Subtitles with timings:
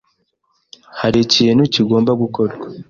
[0.99, 2.65] Hari ikintu kigomba gukorwa?